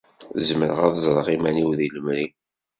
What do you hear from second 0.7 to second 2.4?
ad ẓreɣ iman-iw deg lemri.